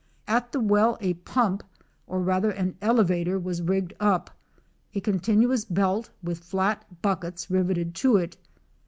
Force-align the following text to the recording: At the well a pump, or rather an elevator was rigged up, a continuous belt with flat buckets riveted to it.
At 0.27 0.51
the 0.51 0.59
well 0.59 0.97
a 0.99 1.13
pump, 1.13 1.61
or 2.07 2.21
rather 2.23 2.49
an 2.49 2.75
elevator 2.81 3.37
was 3.37 3.61
rigged 3.61 3.93
up, 3.99 4.31
a 4.95 4.99
continuous 4.99 5.63
belt 5.63 6.09
with 6.23 6.39
flat 6.39 7.03
buckets 7.03 7.51
riveted 7.51 7.93
to 7.93 8.17
it. 8.17 8.35